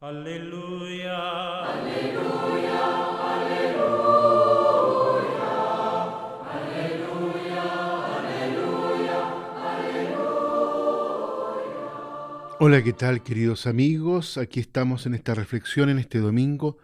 Aleluya. 0.00 1.18
Aleluya. 1.64 2.78
Aleluya. 3.34 3.98
Aleluya. 6.54 7.64
Aleluya. 9.56 10.38
Hola, 12.60 12.84
¿qué 12.84 12.92
tal 12.92 13.24
queridos 13.24 13.66
amigos? 13.66 14.38
Aquí 14.38 14.60
estamos 14.60 15.04
en 15.06 15.14
esta 15.14 15.34
reflexión 15.34 15.88
en 15.88 15.98
este 15.98 16.20
domingo, 16.20 16.78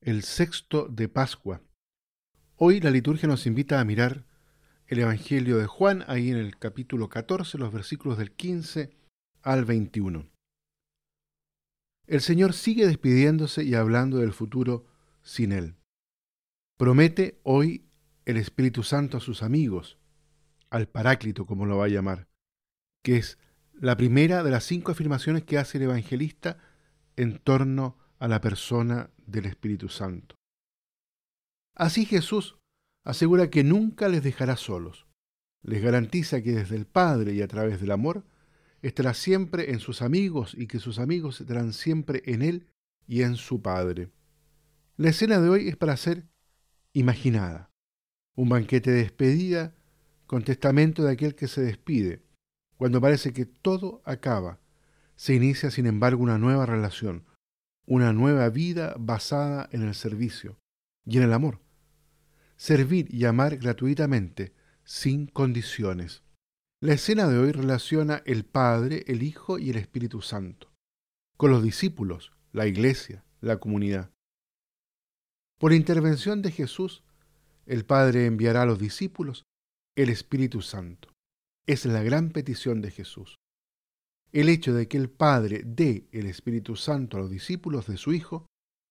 el 0.00 0.22
sexto 0.22 0.86
de 0.86 1.08
Pascua. 1.08 1.62
Hoy 2.54 2.78
la 2.78 2.92
liturgia 2.92 3.28
nos 3.28 3.48
invita 3.48 3.80
a 3.80 3.84
mirar 3.84 4.24
el 4.86 5.00
Evangelio 5.00 5.58
de 5.58 5.66
Juan, 5.66 6.04
ahí 6.06 6.30
en 6.30 6.36
el 6.36 6.56
capítulo 6.58 7.08
14, 7.08 7.58
los 7.58 7.72
versículos 7.72 8.18
del 8.18 8.30
15 8.30 8.96
al 9.42 9.64
21. 9.64 10.35
El 12.06 12.20
Señor 12.20 12.52
sigue 12.52 12.86
despidiéndose 12.86 13.64
y 13.64 13.74
hablando 13.74 14.18
del 14.18 14.32
futuro 14.32 14.86
sin 15.22 15.52
Él. 15.52 15.74
Promete 16.76 17.40
hoy 17.42 17.88
el 18.26 18.36
Espíritu 18.36 18.82
Santo 18.82 19.16
a 19.16 19.20
sus 19.20 19.42
amigos, 19.42 19.98
al 20.70 20.88
Paráclito, 20.88 21.46
como 21.46 21.66
lo 21.66 21.78
va 21.78 21.86
a 21.86 21.88
llamar, 21.88 22.28
que 23.02 23.16
es 23.16 23.38
la 23.72 23.96
primera 23.96 24.42
de 24.42 24.50
las 24.50 24.64
cinco 24.64 24.92
afirmaciones 24.92 25.44
que 25.44 25.58
hace 25.58 25.78
el 25.78 25.84
evangelista 25.84 26.58
en 27.16 27.38
torno 27.38 27.98
a 28.18 28.28
la 28.28 28.40
persona 28.40 29.10
del 29.26 29.46
Espíritu 29.46 29.88
Santo. 29.88 30.36
Así 31.74 32.04
Jesús 32.04 32.56
asegura 33.04 33.50
que 33.50 33.64
nunca 33.64 34.08
les 34.08 34.22
dejará 34.22 34.56
solos. 34.56 35.06
Les 35.62 35.82
garantiza 35.82 36.40
que 36.42 36.52
desde 36.52 36.76
el 36.76 36.86
Padre 36.86 37.34
y 37.34 37.42
a 37.42 37.48
través 37.48 37.80
del 37.80 37.90
amor 37.90 38.24
estará 38.86 39.14
siempre 39.14 39.70
en 39.72 39.80
sus 39.80 40.02
amigos 40.02 40.54
y 40.56 40.66
que 40.66 40.78
sus 40.78 40.98
amigos 40.98 41.40
estarán 41.40 41.72
siempre 41.72 42.22
en 42.26 42.42
Él 42.42 42.66
y 43.06 43.22
en 43.22 43.36
su 43.36 43.62
Padre. 43.62 44.10
La 44.96 45.10
escena 45.10 45.40
de 45.40 45.48
hoy 45.48 45.68
es 45.68 45.76
para 45.76 45.96
ser 45.96 46.26
imaginada. 46.92 47.70
Un 48.34 48.48
banquete 48.48 48.90
de 48.90 48.98
despedida 48.98 49.74
con 50.26 50.42
testamento 50.42 51.04
de 51.04 51.12
aquel 51.12 51.34
que 51.34 51.48
se 51.48 51.62
despide. 51.62 52.22
Cuando 52.76 53.00
parece 53.00 53.32
que 53.32 53.46
todo 53.46 54.02
acaba, 54.04 54.60
se 55.14 55.34
inicia 55.34 55.70
sin 55.70 55.86
embargo 55.86 56.22
una 56.22 56.38
nueva 56.38 56.66
relación, 56.66 57.24
una 57.86 58.12
nueva 58.12 58.48
vida 58.50 58.94
basada 58.98 59.68
en 59.72 59.82
el 59.82 59.94
servicio 59.94 60.58
y 61.04 61.16
en 61.16 61.24
el 61.24 61.32
amor. 61.32 61.60
Servir 62.56 63.12
y 63.14 63.24
amar 63.24 63.56
gratuitamente, 63.56 64.54
sin 64.84 65.26
condiciones. 65.26 66.22
La 66.82 66.92
escena 66.92 67.26
de 67.26 67.38
hoy 67.38 67.52
relaciona 67.52 68.22
el 68.26 68.44
Padre, 68.44 69.02
el 69.06 69.22
Hijo 69.22 69.58
y 69.58 69.70
el 69.70 69.76
Espíritu 69.76 70.20
Santo, 70.20 70.70
con 71.38 71.50
los 71.50 71.62
discípulos, 71.62 72.32
la 72.52 72.66
iglesia, 72.66 73.24
la 73.40 73.56
comunidad. 73.56 74.10
Por 75.58 75.72
intervención 75.72 76.42
de 76.42 76.50
Jesús, 76.50 77.02
el 77.64 77.86
Padre 77.86 78.26
enviará 78.26 78.62
a 78.62 78.66
los 78.66 78.78
discípulos 78.78 79.44
el 79.96 80.10
Espíritu 80.10 80.60
Santo. 80.60 81.14
Es 81.66 81.86
la 81.86 82.02
gran 82.02 82.28
petición 82.28 82.82
de 82.82 82.90
Jesús. 82.90 83.36
El 84.30 84.50
hecho 84.50 84.74
de 84.74 84.86
que 84.86 84.98
el 84.98 85.08
Padre 85.08 85.62
dé 85.64 86.08
el 86.12 86.26
Espíritu 86.26 86.76
Santo 86.76 87.16
a 87.16 87.20
los 87.20 87.30
discípulos 87.30 87.86
de 87.86 87.96
su 87.96 88.12
Hijo 88.12 88.44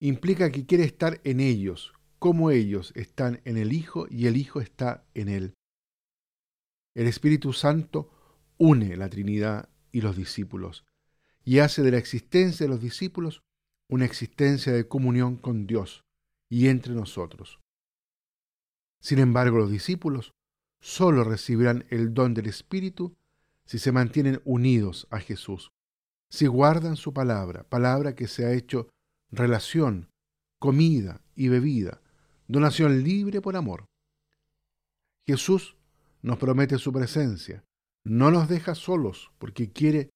implica 0.00 0.52
que 0.52 0.66
quiere 0.66 0.84
estar 0.84 1.20
en 1.24 1.40
ellos, 1.40 1.92
como 2.20 2.52
ellos 2.52 2.92
están 2.94 3.40
en 3.44 3.56
el 3.56 3.72
Hijo 3.72 4.06
y 4.08 4.28
el 4.28 4.36
Hijo 4.36 4.60
está 4.60 5.04
en 5.14 5.28
él. 5.28 5.54
El 6.94 7.06
Espíritu 7.06 7.52
Santo 7.52 8.10
une 8.58 8.96
la 8.96 9.08
Trinidad 9.08 9.68
y 9.92 10.00
los 10.00 10.16
discípulos 10.16 10.84
y 11.44 11.58
hace 11.58 11.82
de 11.82 11.90
la 11.90 11.98
existencia 11.98 12.66
de 12.66 12.70
los 12.70 12.80
discípulos 12.80 13.42
una 13.88 14.04
existencia 14.04 14.72
de 14.72 14.86
comunión 14.86 15.36
con 15.36 15.66
Dios 15.66 16.04
y 16.48 16.68
entre 16.68 16.94
nosotros. 16.94 17.60
Sin 19.00 19.18
embargo, 19.18 19.58
los 19.58 19.70
discípulos 19.70 20.32
solo 20.80 21.24
recibirán 21.24 21.86
el 21.90 22.14
don 22.14 22.34
del 22.34 22.46
Espíritu 22.46 23.16
si 23.64 23.78
se 23.78 23.92
mantienen 23.92 24.40
unidos 24.44 25.06
a 25.10 25.18
Jesús, 25.18 25.72
si 26.28 26.46
guardan 26.46 26.96
su 26.96 27.12
palabra, 27.12 27.64
palabra 27.64 28.14
que 28.14 28.28
se 28.28 28.44
ha 28.44 28.52
hecho 28.52 28.88
relación, 29.30 30.10
comida 30.58 31.22
y 31.34 31.48
bebida, 31.48 32.00
donación 32.48 33.02
libre 33.02 33.40
por 33.40 33.56
amor. 33.56 33.86
Jesús 35.26 35.76
nos 36.22 36.38
promete 36.38 36.78
su 36.78 36.92
presencia. 36.92 37.64
No 38.04 38.30
nos 38.30 38.48
deja 38.48 38.74
solos 38.74 39.32
porque 39.38 39.72
quiere 39.72 40.10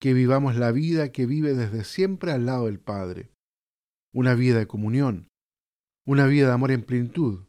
que 0.00 0.12
vivamos 0.12 0.56
la 0.56 0.72
vida 0.72 1.12
que 1.12 1.26
vive 1.26 1.54
desde 1.54 1.84
siempre 1.84 2.32
al 2.32 2.46
lado 2.46 2.66
del 2.66 2.80
Padre. 2.80 3.30
Una 4.12 4.34
vida 4.34 4.58
de 4.58 4.66
comunión, 4.66 5.28
una 6.04 6.26
vida 6.26 6.48
de 6.48 6.52
amor 6.52 6.70
en 6.70 6.82
plenitud, 6.82 7.44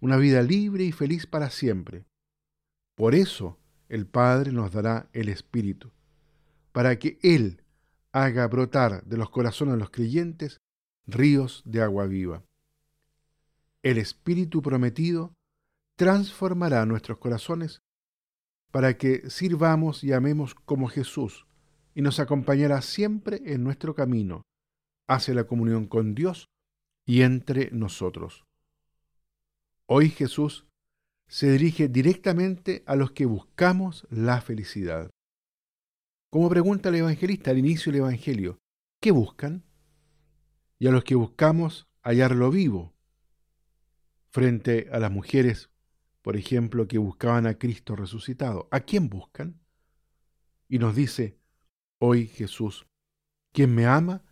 una 0.00 0.16
vida 0.16 0.42
libre 0.42 0.84
y 0.84 0.92
feliz 0.92 1.26
para 1.26 1.50
siempre. 1.50 2.06
Por 2.96 3.14
eso 3.14 3.58
el 3.88 4.06
Padre 4.06 4.52
nos 4.52 4.72
dará 4.72 5.08
el 5.12 5.28
Espíritu, 5.28 5.92
para 6.72 6.98
que 6.98 7.18
Él 7.22 7.62
haga 8.12 8.46
brotar 8.48 9.04
de 9.04 9.16
los 9.16 9.30
corazones 9.30 9.74
de 9.74 9.80
los 9.80 9.90
creyentes 9.90 10.60
ríos 11.06 11.62
de 11.64 11.82
agua 11.82 12.06
viva. 12.06 12.44
El 13.82 13.98
Espíritu 13.98 14.62
prometido 14.62 15.34
transformará 16.00 16.86
nuestros 16.86 17.18
corazones 17.18 17.82
para 18.70 18.96
que 18.96 19.28
sirvamos 19.28 20.02
y 20.02 20.14
amemos 20.14 20.54
como 20.54 20.88
Jesús 20.88 21.46
y 21.94 22.00
nos 22.00 22.20
acompañará 22.20 22.80
siempre 22.80 23.42
en 23.44 23.62
nuestro 23.62 23.94
camino 23.94 24.46
hacia 25.06 25.34
la 25.34 25.44
comunión 25.44 25.86
con 25.86 26.14
Dios 26.14 26.46
y 27.04 27.20
entre 27.20 27.70
nosotros. 27.72 28.46
Hoy 29.84 30.08
Jesús 30.08 30.66
se 31.28 31.52
dirige 31.52 31.88
directamente 31.88 32.82
a 32.86 32.96
los 32.96 33.10
que 33.10 33.26
buscamos 33.26 34.06
la 34.08 34.40
felicidad. 34.40 35.10
Como 36.30 36.48
pregunta 36.48 36.88
el 36.88 36.94
evangelista 36.94 37.50
al 37.50 37.58
inicio 37.58 37.92
del 37.92 38.00
Evangelio, 38.00 38.56
¿qué 39.02 39.10
buscan? 39.10 39.64
Y 40.78 40.86
a 40.86 40.92
los 40.92 41.04
que 41.04 41.14
buscamos 41.14 41.88
hallarlo 42.02 42.50
vivo, 42.50 42.94
frente 44.30 44.88
a 44.90 44.98
las 44.98 45.10
mujeres 45.10 45.70
por 46.22 46.36
ejemplo, 46.36 46.86
que 46.86 46.98
buscaban 46.98 47.46
a 47.46 47.54
Cristo 47.54 47.96
resucitado. 47.96 48.68
¿A 48.70 48.80
quién 48.80 49.08
buscan? 49.08 49.60
Y 50.68 50.78
nos 50.78 50.94
dice 50.94 51.38
hoy 51.98 52.26
Jesús, 52.26 52.86
quien 53.52 53.74
me 53.74 53.86
ama, 53.86 54.22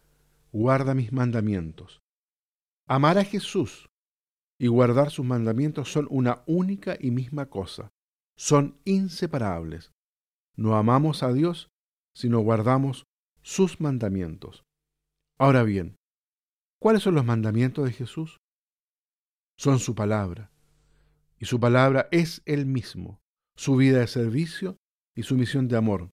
guarda 0.53 0.95
mis 0.95 1.13
mandamientos. 1.13 2.01
Amar 2.87 3.19
a 3.19 3.25
Jesús 3.25 3.89
y 4.59 4.67
guardar 4.69 5.11
sus 5.11 5.25
mandamientos 5.25 5.93
son 5.93 6.07
una 6.11 6.43
única 6.47 6.97
y 6.99 7.11
misma 7.11 7.47
cosa, 7.47 7.91
son 8.37 8.81
inseparables. 8.85 9.93
No 10.57 10.77
amamos 10.77 11.23
a 11.23 11.33
Dios, 11.33 11.69
sino 12.15 12.41
guardamos 12.41 13.05
sus 13.43 13.81
mandamientos. 13.81 14.65
Ahora 15.39 15.63
bien, 15.63 15.97
¿cuáles 16.81 17.03
son 17.03 17.15
los 17.15 17.25
mandamientos 17.25 17.85
de 17.85 17.93
Jesús? 17.93 18.39
Son 19.57 19.79
su 19.79 19.95
palabra 19.95 20.51
y 21.39 21.47
su 21.47 21.61
palabra 21.61 22.09
es 22.11 22.43
el 22.45 22.67
mismo, 22.67 23.21
su 23.57 23.77
vida 23.77 24.01
de 24.01 24.07
servicio 24.07 24.77
y 25.17 25.23
su 25.23 25.37
misión 25.37 25.69
de 25.69 25.77
amor, 25.77 26.11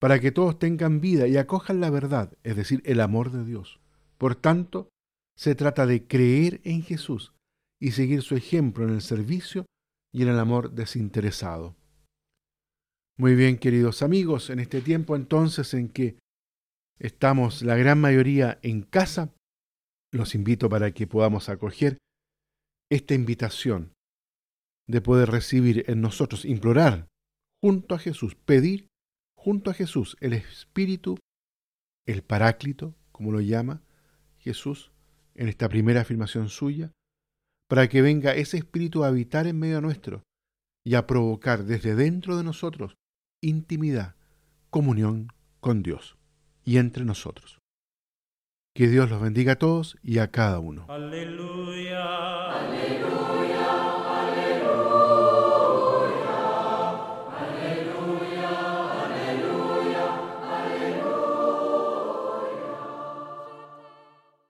para 0.00 0.20
que 0.20 0.32
todos 0.32 0.58
tengan 0.58 1.00
vida 1.00 1.26
y 1.26 1.36
acojan 1.36 1.80
la 1.80 1.90
verdad, 1.90 2.36
es 2.42 2.56
decir, 2.56 2.82
el 2.84 3.00
amor 3.00 3.30
de 3.30 3.44
Dios. 3.44 3.80
Por 4.16 4.36
tanto, 4.36 4.88
se 5.36 5.54
trata 5.54 5.86
de 5.86 6.06
creer 6.06 6.60
en 6.64 6.82
Jesús 6.82 7.32
y 7.80 7.92
seguir 7.92 8.22
su 8.22 8.36
ejemplo 8.36 8.84
en 8.84 8.94
el 8.94 9.02
servicio 9.02 9.66
y 10.12 10.22
en 10.22 10.28
el 10.28 10.38
amor 10.38 10.72
desinteresado. 10.72 11.76
Muy 13.16 13.34
bien, 13.34 13.58
queridos 13.58 14.02
amigos, 14.02 14.50
en 14.50 14.60
este 14.60 14.80
tiempo 14.80 15.16
entonces 15.16 15.74
en 15.74 15.88
que 15.88 16.18
estamos 16.98 17.62
la 17.62 17.76
gran 17.76 18.00
mayoría 18.00 18.58
en 18.62 18.82
casa, 18.82 19.32
los 20.12 20.34
invito 20.34 20.68
para 20.68 20.92
que 20.92 21.06
podamos 21.06 21.48
acoger 21.48 21.98
esta 22.90 23.14
invitación 23.14 23.92
de 24.88 25.00
poder 25.00 25.30
recibir 25.30 25.84
en 25.88 26.00
nosotros, 26.00 26.44
implorar 26.44 27.08
junto 27.62 27.94
a 27.94 27.98
Jesús, 27.98 28.34
pedir 28.34 28.88
junto 29.36 29.70
a 29.70 29.74
Jesús 29.74 30.16
el 30.20 30.32
Espíritu, 30.32 31.18
el 32.06 32.22
Paráclito, 32.22 32.94
como 33.12 33.30
lo 33.30 33.40
llama 33.40 33.82
Jesús 34.38 34.90
en 35.34 35.48
esta 35.48 35.68
primera 35.68 36.00
afirmación 36.00 36.48
suya, 36.48 36.92
para 37.68 37.88
que 37.88 38.02
venga 38.02 38.34
ese 38.34 38.56
Espíritu 38.56 39.04
a 39.04 39.08
habitar 39.08 39.46
en 39.46 39.58
medio 39.58 39.80
nuestro 39.80 40.22
y 40.84 40.94
a 40.94 41.06
provocar 41.06 41.64
desde 41.64 41.94
dentro 41.94 42.36
de 42.36 42.44
nosotros 42.44 42.96
intimidad, 43.42 44.16
comunión 44.70 45.28
con 45.60 45.82
Dios 45.82 46.16
y 46.64 46.78
entre 46.78 47.04
nosotros. 47.04 47.58
Que 48.74 48.88
Dios 48.88 49.10
los 49.10 49.20
bendiga 49.20 49.52
a 49.52 49.58
todos 49.58 49.96
y 50.02 50.18
a 50.18 50.30
cada 50.30 50.60
uno. 50.60 50.86
Aleluya. 50.88 52.52
Aleluya. 52.52 53.47